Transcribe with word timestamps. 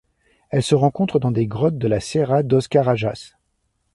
Elle 0.49 0.63
se 0.63 0.73
rencontre 0.73 1.19
dans 1.19 1.29
des 1.29 1.45
grottes 1.45 1.77
de 1.77 1.87
la 1.87 1.99
Serra 1.99 2.41
dos 2.41 2.61
Carajás. 2.67 3.37